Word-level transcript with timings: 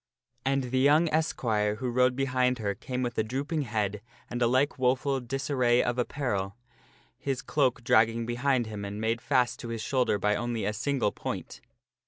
And 0.43 0.71
the 0.71 0.79
young 0.79 1.09
esquire 1.09 1.75
who 1.75 1.91
rode 1.91 2.15
behind 2.15 2.57
her 2.57 2.73
came 2.73 3.03
with 3.03 3.15
a 3.19 3.23
drooping 3.23 3.61
head 3.61 4.01
and 4.31 4.41
a 4.41 4.47
like 4.47 4.79
woful 4.79 5.19
disarray 5.19 5.83
of 5.83 5.99
apparel, 5.99 6.57
his 7.19 7.43
cloak 7.43 7.83
drag 7.83 8.07
ging 8.07 8.25
behind 8.25 8.65
him 8.65 8.83
and 8.83 8.99
made 8.99 9.21
fast 9.21 9.59
to 9.59 9.67
his 9.67 9.83
shoulder 9.83 10.17
by 10.17 10.35
only 10.35 10.65
a 10.65 10.73
single 10.73 11.11
point. 11.11 11.61